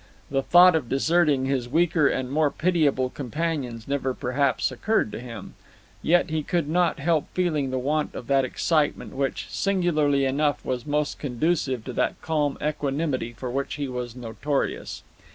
[0.31, 5.53] The thought of deserting his weaker and more pitiable companions never perhaps occurred to him.
[6.01, 10.87] Yet he could not help feeling the want of that excitement which, singularly enough, was
[10.87, 15.03] most conducive to that calm equanimity for which he was notorious.